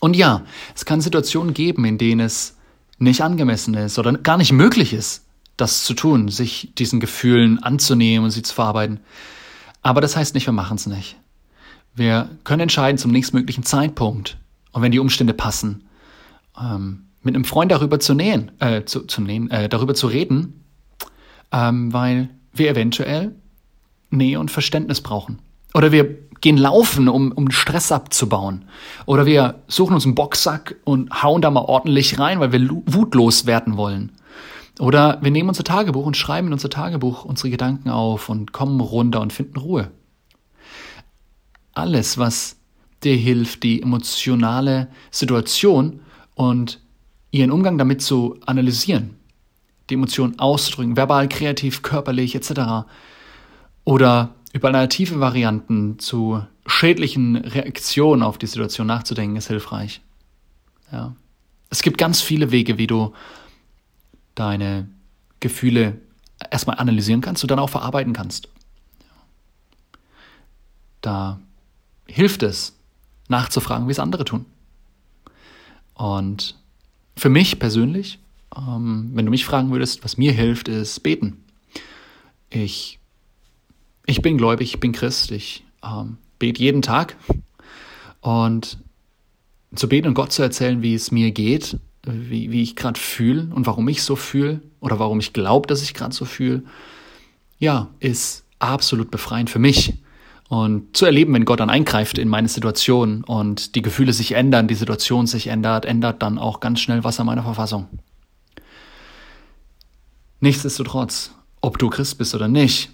Und 0.00 0.16
ja, 0.16 0.42
es 0.74 0.84
kann 0.84 1.00
Situationen 1.00 1.54
geben, 1.54 1.84
in 1.84 1.98
denen 1.98 2.20
es 2.20 2.56
nicht 2.98 3.22
angemessen 3.22 3.74
ist 3.74 3.98
oder 3.98 4.12
gar 4.12 4.36
nicht 4.36 4.52
möglich 4.52 4.92
ist, 4.92 5.24
das 5.56 5.84
zu 5.84 5.94
tun, 5.94 6.28
sich 6.28 6.72
diesen 6.76 7.00
Gefühlen 7.00 7.62
anzunehmen 7.62 8.24
und 8.24 8.30
sie 8.30 8.42
zu 8.42 8.54
verarbeiten. 8.54 9.00
Aber 9.82 10.00
das 10.00 10.16
heißt 10.16 10.34
nicht, 10.34 10.46
wir 10.46 10.52
machen 10.52 10.76
es 10.76 10.86
nicht. 10.86 11.16
Wir 11.94 12.30
können 12.44 12.60
entscheiden 12.60 12.98
zum 12.98 13.10
nächstmöglichen 13.10 13.64
Zeitpunkt 13.64 14.38
und 14.72 14.82
wenn 14.82 14.92
die 14.92 14.98
Umstände 14.98 15.32
passen, 15.32 15.84
ähm, 16.60 17.06
mit 17.22 17.34
einem 17.34 17.44
Freund 17.44 17.72
darüber 17.72 17.98
zu 17.98 18.14
nähen, 18.14 18.52
äh, 18.60 18.84
zu, 18.84 19.06
zu 19.06 19.22
nähen, 19.22 19.50
äh, 19.50 19.68
darüber 19.68 19.94
zu 19.94 20.06
reden, 20.06 20.64
ähm, 21.52 21.92
weil 21.92 22.28
wir 22.52 22.70
eventuell 22.70 23.34
Nähe 24.10 24.38
und 24.38 24.50
Verständnis 24.50 25.00
brauchen. 25.00 25.40
Oder 25.76 25.92
wir 25.92 26.04
gehen 26.40 26.56
laufen, 26.56 27.06
um, 27.06 27.32
um 27.32 27.50
Stress 27.50 27.92
abzubauen. 27.92 28.64
Oder 29.04 29.26
wir 29.26 29.62
suchen 29.68 29.92
uns 29.92 30.06
einen 30.06 30.14
Boxsack 30.14 30.76
und 30.84 31.22
hauen 31.22 31.42
da 31.42 31.50
mal 31.50 31.66
ordentlich 31.66 32.18
rein, 32.18 32.40
weil 32.40 32.50
wir 32.50 32.66
wutlos 32.86 33.44
werden 33.44 33.76
wollen. 33.76 34.12
Oder 34.78 35.18
wir 35.20 35.30
nehmen 35.30 35.50
unser 35.50 35.64
Tagebuch 35.64 36.06
und 36.06 36.16
schreiben 36.16 36.46
in 36.46 36.54
unser 36.54 36.70
Tagebuch 36.70 37.26
unsere 37.26 37.50
Gedanken 37.50 37.90
auf 37.90 38.30
und 38.30 38.52
kommen 38.52 38.80
runter 38.80 39.20
und 39.20 39.34
finden 39.34 39.58
Ruhe. 39.58 39.90
Alles, 41.74 42.16
was 42.16 42.56
dir 43.04 43.16
hilft, 43.16 43.62
die 43.62 43.82
emotionale 43.82 44.88
Situation 45.10 46.00
und 46.34 46.80
ihren 47.32 47.50
Umgang 47.50 47.76
damit 47.76 48.00
zu 48.00 48.38
analysieren, 48.46 49.16
die 49.90 49.94
Emotionen 49.94 50.38
auszudrücken, 50.38 50.96
verbal, 50.96 51.28
kreativ, 51.28 51.82
körperlich 51.82 52.34
etc. 52.34 52.86
Oder 53.84 54.35
alternative 54.64 55.20
Varianten 55.20 55.98
zu 55.98 56.44
schädlichen 56.66 57.36
Reaktionen 57.36 58.22
auf 58.22 58.38
die 58.38 58.46
Situation 58.46 58.86
nachzudenken, 58.86 59.36
ist 59.36 59.48
hilfreich. 59.48 60.00
Ja. 60.92 61.14
Es 61.70 61.82
gibt 61.82 61.98
ganz 61.98 62.20
viele 62.20 62.50
Wege, 62.50 62.78
wie 62.78 62.86
du 62.86 63.12
deine 64.34 64.88
Gefühle 65.40 66.00
erstmal 66.50 66.78
analysieren 66.78 67.20
kannst 67.20 67.42
und 67.42 67.50
dann 67.50 67.58
auch 67.58 67.70
verarbeiten 67.70 68.12
kannst. 68.12 68.48
Da 71.00 71.40
hilft 72.06 72.42
es, 72.42 72.76
nachzufragen, 73.28 73.88
wie 73.88 73.92
es 73.92 73.98
andere 73.98 74.24
tun. 74.24 74.46
Und 75.94 76.56
für 77.16 77.28
mich 77.28 77.58
persönlich, 77.58 78.18
ähm, 78.56 79.10
wenn 79.14 79.24
du 79.24 79.30
mich 79.30 79.44
fragen 79.44 79.70
würdest, 79.70 80.04
was 80.04 80.16
mir 80.16 80.32
hilft, 80.32 80.68
ist 80.68 81.00
beten. 81.02 81.44
Ich 82.50 82.98
ich 84.06 84.22
bin 84.22 84.38
gläubig, 84.38 84.74
ich 84.74 84.80
bin 84.80 84.92
Christ, 84.92 85.32
ich 85.32 85.64
ähm, 85.84 86.16
bete 86.38 86.62
jeden 86.62 86.82
Tag. 86.82 87.16
Und 88.20 88.78
zu 89.74 89.88
beten 89.88 90.08
und 90.08 90.14
Gott 90.14 90.32
zu 90.32 90.42
erzählen, 90.42 90.82
wie 90.82 90.94
es 90.94 91.10
mir 91.10 91.32
geht, 91.32 91.78
wie, 92.04 92.50
wie 92.50 92.62
ich 92.62 92.76
gerade 92.76 92.98
fühle 92.98 93.48
und 93.54 93.66
warum 93.66 93.88
ich 93.88 94.02
so 94.02 94.16
fühle 94.16 94.60
oder 94.80 94.98
warum 94.98 95.18
ich 95.18 95.32
glaube, 95.32 95.66
dass 95.66 95.82
ich 95.82 95.92
gerade 95.92 96.14
so 96.14 96.24
fühle, 96.24 96.62
ja, 97.58 97.88
ist 98.00 98.44
absolut 98.58 99.10
befreiend 99.10 99.50
für 99.50 99.58
mich. 99.58 99.94
Und 100.48 100.96
zu 100.96 101.04
erleben, 101.06 101.34
wenn 101.34 101.44
Gott 101.44 101.58
dann 101.58 101.70
eingreift 101.70 102.18
in 102.18 102.28
meine 102.28 102.48
Situation 102.48 103.24
und 103.24 103.74
die 103.74 103.82
Gefühle 103.82 104.12
sich 104.12 104.32
ändern, 104.32 104.68
die 104.68 104.76
Situation 104.76 105.26
sich 105.26 105.48
ändert, 105.48 105.84
ändert 105.84 106.22
dann 106.22 106.38
auch 106.38 106.60
ganz 106.60 106.80
schnell 106.80 107.02
was 107.02 107.18
an 107.18 107.26
meiner 107.26 107.42
Verfassung. 107.42 107.88
Nichtsdestotrotz, 110.38 111.32
ob 111.60 111.78
du 111.78 111.90
Christ 111.90 112.18
bist 112.18 112.34
oder 112.34 112.46
nicht, 112.46 112.90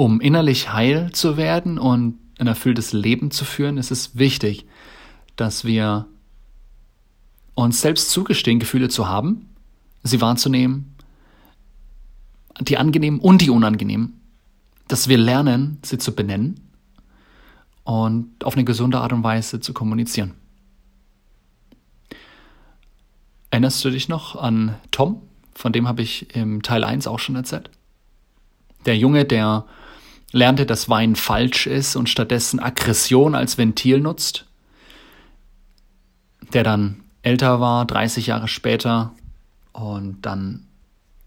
um 0.00 0.18
innerlich 0.22 0.72
heil 0.72 1.12
zu 1.12 1.36
werden 1.36 1.78
und 1.78 2.18
ein 2.38 2.46
erfülltes 2.46 2.94
Leben 2.94 3.30
zu 3.30 3.44
führen, 3.44 3.76
ist 3.76 3.90
es 3.90 4.16
wichtig, 4.16 4.64
dass 5.36 5.66
wir 5.66 6.06
uns 7.54 7.82
selbst 7.82 8.08
zugestehen, 8.10 8.60
Gefühle 8.60 8.88
zu 8.88 9.08
haben, 9.08 9.50
sie 10.02 10.22
wahrzunehmen, 10.22 10.94
die 12.62 12.78
angenehmen 12.78 13.20
und 13.20 13.42
die 13.42 13.50
unangenehmen, 13.50 14.18
dass 14.88 15.08
wir 15.08 15.18
lernen, 15.18 15.76
sie 15.82 15.98
zu 15.98 16.14
benennen 16.14 16.70
und 17.84 18.42
auf 18.42 18.54
eine 18.54 18.64
gesunde 18.64 19.00
Art 19.00 19.12
und 19.12 19.22
Weise 19.22 19.60
zu 19.60 19.74
kommunizieren. 19.74 20.32
Erinnerst 23.50 23.84
du 23.84 23.90
dich 23.90 24.08
noch 24.08 24.34
an 24.34 24.76
Tom? 24.92 25.20
Von 25.54 25.74
dem 25.74 25.86
habe 25.86 26.00
ich 26.00 26.34
im 26.34 26.62
Teil 26.62 26.84
1 26.84 27.06
auch 27.06 27.18
schon 27.18 27.36
erzählt. 27.36 27.68
Der 28.86 28.96
Junge, 28.96 29.26
der 29.26 29.66
lernte, 30.32 30.66
dass 30.66 30.88
Wein 30.88 31.16
falsch 31.16 31.66
ist 31.66 31.96
und 31.96 32.08
stattdessen 32.08 32.60
Aggression 32.60 33.34
als 33.34 33.58
Ventil 33.58 34.00
nutzt, 34.00 34.46
der 36.52 36.62
dann 36.62 37.02
älter 37.22 37.60
war, 37.60 37.84
30 37.84 38.26
Jahre 38.26 38.48
später 38.48 39.12
und 39.72 40.22
dann 40.22 40.66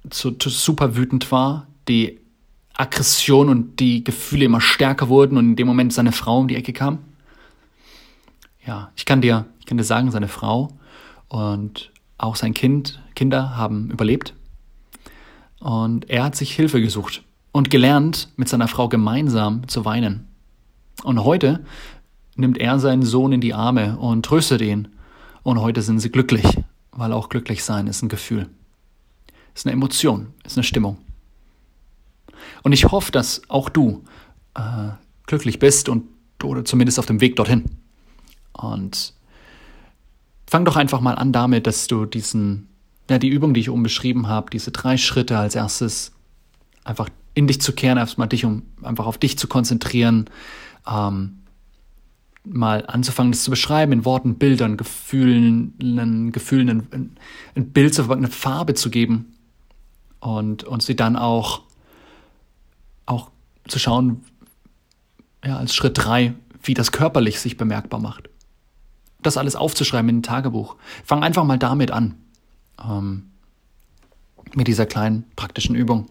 zu, 0.09 0.31
zu 0.31 0.49
super 0.49 0.95
wütend 0.95 1.31
war, 1.31 1.67
die 1.87 2.19
Aggression 2.75 3.49
und 3.49 3.79
die 3.79 4.03
Gefühle 4.03 4.45
immer 4.45 4.61
stärker 4.61 5.07
wurden 5.07 5.37
und 5.37 5.49
in 5.49 5.55
dem 5.55 5.67
Moment 5.67 5.93
seine 5.93 6.11
Frau 6.11 6.39
um 6.39 6.47
die 6.47 6.55
Ecke 6.55 6.73
kam. 6.73 6.99
Ja, 8.65 8.91
ich 8.95 9.05
kann 9.05 9.21
dir, 9.21 9.45
ich 9.59 9.65
kann 9.65 9.77
dir 9.77 9.83
sagen, 9.83 10.11
seine 10.11 10.27
Frau 10.27 10.69
und 11.27 11.91
auch 12.17 12.35
sein 12.35 12.53
Kind, 12.53 13.01
Kinder 13.15 13.55
haben 13.55 13.91
überlebt. 13.91 14.33
Und 15.59 16.09
er 16.09 16.23
hat 16.23 16.35
sich 16.35 16.55
Hilfe 16.55 16.81
gesucht 16.81 17.23
und 17.53 17.69
gelernt, 17.69 18.27
mit 18.35 18.49
seiner 18.49 18.67
Frau 18.67 18.89
gemeinsam 18.89 19.65
zu 19.69 19.85
weinen. 19.85 20.27
Und 21.03 21.23
heute 21.23 21.63
nimmt 22.35 22.57
er 22.57 22.79
seinen 22.79 23.03
Sohn 23.03 23.31
in 23.31 23.39
die 23.39 23.53
Arme 23.53 23.97
und 23.97 24.25
tröstet 24.25 24.61
ihn. 24.61 24.89
Und 25.43 25.61
heute 25.61 25.81
sind 25.81 25.99
sie 25.99 26.11
glücklich, 26.11 26.59
weil 26.91 27.13
auch 27.13 27.29
glücklich 27.29 27.63
sein 27.63 27.87
ist 27.87 28.01
ein 28.01 28.09
Gefühl. 28.09 28.49
Ist 29.53 29.65
eine 29.65 29.73
Emotion, 29.73 30.33
ist 30.43 30.57
eine 30.57 30.63
Stimmung. 30.63 30.97
Und 32.63 32.73
ich 32.73 32.85
hoffe, 32.91 33.11
dass 33.11 33.43
auch 33.49 33.69
du 33.69 34.03
äh, 34.55 34.89
glücklich 35.27 35.59
bist 35.59 35.87
und 35.87 36.09
oder 36.43 36.65
zumindest 36.65 36.99
auf 36.99 37.05
dem 37.05 37.21
Weg 37.21 37.37
dorthin. 37.37 37.63
Und 38.51 39.13
fang 40.47 40.65
doch 40.65 40.75
einfach 40.75 40.99
mal 41.01 41.15
an 41.15 41.31
damit, 41.31 41.67
dass 41.67 41.87
du 41.87 42.05
diesen, 42.05 42.67
ja, 43.09 43.17
die 43.17 43.29
Übung, 43.29 43.53
die 43.53 43.61
ich 43.61 43.69
oben 43.69 43.83
beschrieben 43.83 44.27
habe, 44.27 44.49
diese 44.49 44.71
drei 44.71 44.97
Schritte 44.97 45.37
als 45.37 45.55
erstes 45.55 46.11
einfach 46.83 47.09
in 47.33 47.47
dich 47.47 47.61
zu 47.61 47.73
kehren, 47.73 47.97
erstmal 47.97 48.27
dich, 48.27 48.45
um 48.45 48.63
einfach 48.81 49.05
auf 49.05 49.17
dich 49.17 49.37
zu 49.37 49.47
konzentrieren, 49.47 50.29
ähm, 50.87 51.39
mal 52.45 52.85
anzufangen, 52.87 53.31
das 53.31 53.43
zu 53.43 53.51
beschreiben, 53.51 53.93
in 53.93 54.05
Worten, 54.05 54.35
Bildern, 54.35 54.77
Gefühlen, 54.77 56.31
Gefühlen, 56.31 56.87
ein, 56.91 57.17
ein 57.55 57.71
Bild 57.71 57.93
zu 57.93 58.11
eine 58.11 58.27
Farbe 58.27 58.73
zu 58.73 58.89
geben 58.89 59.33
und, 60.19 60.63
und 60.63 60.83
sie 60.83 60.95
dann 60.95 61.15
auch, 61.15 61.61
auch 63.05 63.31
zu 63.67 63.79
schauen, 63.79 64.23
ja, 65.43 65.57
als 65.57 65.73
Schritt 65.73 65.97
drei, 65.97 66.33
wie 66.61 66.73
das 66.73 66.91
körperlich 66.91 67.39
sich 67.39 67.57
bemerkbar 67.57 67.99
macht. 67.99 68.29
Das 69.21 69.37
alles 69.37 69.55
aufzuschreiben 69.55 70.09
in 70.09 70.17
ein 70.17 70.23
Tagebuch. 70.23 70.75
Fang 71.05 71.23
einfach 71.23 71.45
mal 71.45 71.57
damit 71.57 71.91
an. 71.91 72.15
Ähm, 72.83 73.29
mit 74.55 74.67
dieser 74.67 74.85
kleinen 74.85 75.25
praktischen 75.35 75.75
Übung. 75.75 76.07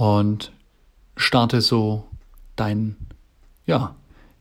Und 0.00 0.50
starte 1.14 1.60
so 1.60 2.08
dein, 2.56 2.96
ja, 3.66 3.96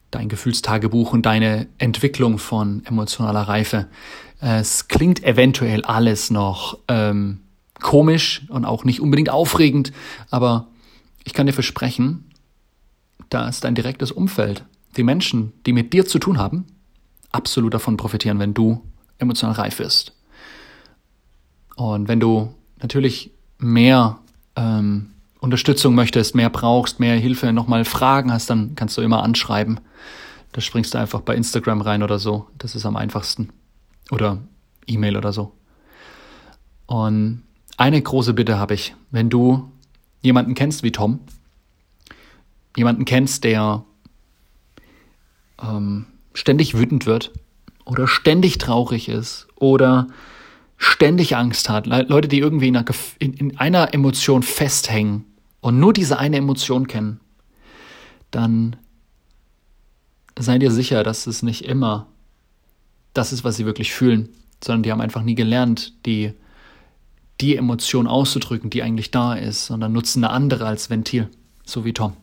dein 0.09 0.29
Gefühlstagebuch 0.29 1.11
und 1.11 1.25
deine 1.25 1.67
Entwicklung 1.79 2.37
von 2.37 2.81
emotionaler 2.85 3.41
Reife. 3.41 3.89
Es 4.39 4.87
klingt 4.87 5.21
eventuell 5.21 5.83
alles 5.83 6.29
noch 6.29 6.77
ähm, 6.87 7.41
komisch 7.81 8.43
und 8.47 8.63
auch 8.63 8.85
nicht 8.85 9.01
unbedingt 9.01 9.29
aufregend, 9.29 9.91
aber 10.29 10.69
ich 11.25 11.33
kann 11.33 11.45
dir 11.45 11.51
versprechen, 11.51 12.31
dass 13.27 13.59
dein 13.59 13.75
direktes 13.75 14.13
Umfeld, 14.13 14.63
die 14.95 15.03
Menschen, 15.03 15.51
die 15.65 15.73
mit 15.73 15.91
dir 15.91 16.05
zu 16.05 16.19
tun 16.19 16.37
haben, 16.37 16.67
absolut 17.33 17.73
davon 17.73 17.97
profitieren, 17.97 18.39
wenn 18.39 18.53
du 18.53 18.81
emotional 19.17 19.55
reif 19.55 19.75
bist. 19.75 20.13
Und 21.75 22.07
wenn 22.07 22.21
du 22.21 22.55
natürlich 22.81 23.31
mehr 23.57 24.19
ähm, 24.55 25.11
Unterstützung 25.39 25.95
möchtest, 25.95 26.35
mehr 26.35 26.49
brauchst, 26.49 26.99
mehr 26.99 27.15
Hilfe, 27.15 27.53
nochmal 27.53 27.85
Fragen 27.85 28.31
hast, 28.31 28.49
dann 28.49 28.75
kannst 28.75 28.97
du 28.97 29.01
immer 29.01 29.23
anschreiben. 29.23 29.79
Da 30.51 30.61
springst 30.61 30.93
du 30.93 30.97
einfach 30.97 31.21
bei 31.21 31.35
Instagram 31.35 31.81
rein 31.81 32.03
oder 32.03 32.19
so. 32.19 32.47
Das 32.57 32.75
ist 32.75 32.85
am 32.85 32.95
einfachsten. 32.95 33.49
Oder 34.11 34.39
E-Mail 34.87 35.15
oder 35.15 35.31
so. 35.31 35.53
Und 36.87 37.43
eine 37.77 38.01
große 38.01 38.33
Bitte 38.33 38.57
habe 38.57 38.73
ich. 38.73 38.95
Wenn 39.11 39.29
du 39.29 39.71
jemanden 40.21 40.55
kennst 40.55 40.83
wie 40.83 40.91
Tom, 40.91 41.19
jemanden 42.75 43.05
kennst, 43.05 43.43
der 43.43 43.85
ähm, 45.61 46.07
ständig 46.33 46.77
wütend 46.77 47.05
wird 47.05 47.31
oder 47.85 48.07
ständig 48.07 48.57
traurig 48.57 49.07
ist 49.07 49.47
oder 49.55 50.07
ständig 50.79 51.35
Angst 51.35 51.69
hat, 51.69 51.85
Leute, 51.87 52.29
die 52.29 52.39
irgendwie 52.39 52.69
in 52.69 52.77
einer, 52.77 52.85
in, 53.19 53.33
in 53.33 53.57
einer 53.57 53.93
Emotion 53.93 54.41
festhängen 54.43 55.25
und 55.59 55.77
nur 55.77 55.91
diese 55.91 56.17
eine 56.17 56.37
Emotion 56.37 56.87
kennen, 56.87 57.19
dann 58.31 58.77
sei 60.37 60.57
dir 60.57 60.71
sicher, 60.71 61.03
dass 61.03 61.27
es 61.27 61.43
nicht 61.43 61.65
immer 61.65 62.07
das 63.13 63.33
ist, 63.33 63.43
was 63.43 63.57
sie 63.57 63.65
wirklich 63.65 63.91
fühlen, 63.91 64.29
sondern 64.63 64.83
die 64.83 64.91
haben 64.91 65.01
einfach 65.01 65.21
nie 65.21 65.35
gelernt, 65.35 65.93
die, 66.05 66.31
die 67.41 67.57
Emotion 67.57 68.07
auszudrücken, 68.07 68.69
die 68.69 68.81
eigentlich 68.81 69.11
da 69.11 69.33
ist, 69.33 69.65
sondern 69.65 69.91
nutzen 69.91 70.23
eine 70.23 70.31
andere 70.31 70.65
als 70.65 70.89
Ventil, 70.89 71.29
so 71.65 71.83
wie 71.83 71.91
Tom, 71.91 72.13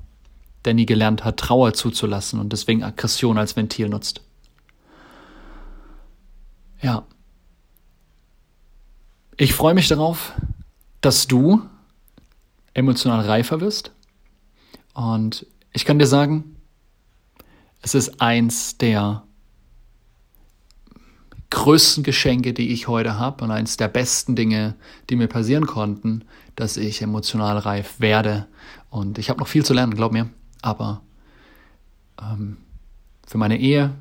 der 0.64 0.72
nie 0.72 0.86
gelernt 0.86 1.24
hat, 1.24 1.36
Trauer 1.36 1.74
zuzulassen 1.74 2.40
und 2.40 2.54
deswegen 2.54 2.82
Aggression 2.82 3.36
als 3.36 3.54
Ventil 3.54 3.90
nutzt. 3.90 4.22
Ja. 6.80 7.04
Ich 9.38 9.52
freue 9.52 9.74
mich 9.74 9.88
darauf, 9.88 10.32
dass 11.02 11.26
du 11.26 11.60
emotional 12.72 13.20
reifer 13.20 13.60
wirst. 13.60 13.92
Und 14.94 15.44
ich 15.74 15.84
kann 15.84 15.98
dir 15.98 16.06
sagen, 16.06 16.56
es 17.82 17.94
ist 17.94 18.22
eins 18.22 18.78
der 18.78 19.24
größten 21.50 22.02
Geschenke, 22.02 22.54
die 22.54 22.70
ich 22.72 22.88
heute 22.88 23.18
habe 23.18 23.44
und 23.44 23.50
eins 23.50 23.76
der 23.76 23.88
besten 23.88 24.36
Dinge, 24.36 24.74
die 25.10 25.16
mir 25.16 25.28
passieren 25.28 25.66
konnten, 25.66 26.24
dass 26.54 26.78
ich 26.78 27.02
emotional 27.02 27.58
reif 27.58 28.00
werde. 28.00 28.46
Und 28.88 29.18
ich 29.18 29.28
habe 29.28 29.38
noch 29.38 29.48
viel 29.48 29.66
zu 29.66 29.74
lernen, 29.74 29.94
glaub 29.94 30.12
mir. 30.12 30.30
Aber 30.62 31.02
ähm, 32.20 32.56
für 33.26 33.36
meine 33.36 33.58
Ehe, 33.58 33.92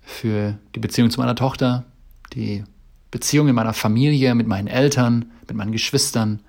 für 0.00 0.58
die 0.74 0.80
Beziehung 0.80 1.10
zu 1.10 1.20
meiner 1.20 1.36
Tochter, 1.36 1.84
die 2.32 2.64
Beziehung 3.14 3.46
in 3.46 3.54
meiner 3.54 3.74
Familie, 3.74 4.34
mit 4.34 4.48
meinen 4.48 4.66
Eltern, 4.66 5.30
mit 5.46 5.56
meinen 5.56 5.70
Geschwistern, 5.70 6.40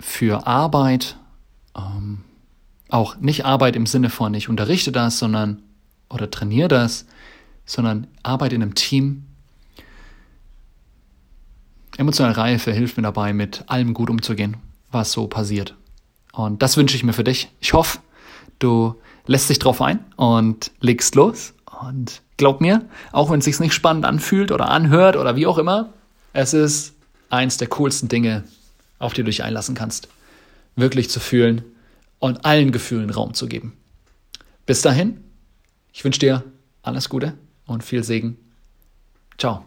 für 0.00 0.46
Arbeit, 0.46 1.18
ähm, 1.76 2.24
auch 2.88 3.16
nicht 3.16 3.44
Arbeit 3.44 3.76
im 3.76 3.84
Sinne 3.84 4.08
von 4.08 4.32
ich 4.32 4.48
unterrichte 4.48 4.90
das, 4.90 5.18
sondern 5.18 5.60
oder 6.08 6.30
trainiere 6.30 6.68
das, 6.68 7.04
sondern 7.66 8.06
Arbeit 8.22 8.54
in 8.54 8.62
einem 8.62 8.74
Team. 8.74 9.24
Emotionale 11.98 12.38
Reife 12.38 12.72
hilft 12.72 12.96
mir 12.96 13.02
dabei, 13.02 13.34
mit 13.34 13.64
allem 13.66 13.92
gut 13.92 14.08
umzugehen, 14.08 14.56
was 14.90 15.12
so 15.12 15.26
passiert. 15.26 15.74
Und 16.32 16.62
das 16.62 16.78
wünsche 16.78 16.96
ich 16.96 17.04
mir 17.04 17.12
für 17.12 17.24
dich. 17.24 17.50
Ich 17.60 17.74
hoffe, 17.74 17.98
du 18.60 18.94
lässt 19.26 19.50
dich 19.50 19.58
drauf 19.58 19.82
ein 19.82 20.06
und 20.16 20.70
legst 20.80 21.16
los. 21.16 21.52
Und 21.80 22.22
glaub 22.36 22.60
mir, 22.60 22.84
auch 23.12 23.30
wenn 23.30 23.38
es 23.38 23.44
sich 23.44 23.60
nicht 23.60 23.74
spannend 23.74 24.04
anfühlt 24.04 24.50
oder 24.50 24.68
anhört 24.70 25.16
oder 25.16 25.36
wie 25.36 25.46
auch 25.46 25.58
immer, 25.58 25.92
es 26.32 26.52
ist 26.54 26.94
eins 27.30 27.56
der 27.56 27.68
coolsten 27.68 28.08
Dinge, 28.08 28.44
auf 28.98 29.12
die 29.12 29.22
du 29.22 29.26
dich 29.26 29.44
einlassen 29.44 29.74
kannst. 29.74 30.08
Wirklich 30.76 31.10
zu 31.10 31.20
fühlen 31.20 31.64
und 32.18 32.44
allen 32.44 32.72
Gefühlen 32.72 33.10
Raum 33.10 33.34
zu 33.34 33.46
geben. 33.46 33.76
Bis 34.66 34.82
dahin, 34.82 35.22
ich 35.92 36.04
wünsche 36.04 36.20
dir 36.20 36.44
alles 36.82 37.08
Gute 37.08 37.34
und 37.66 37.84
viel 37.84 38.02
Segen. 38.02 38.36
Ciao. 39.38 39.64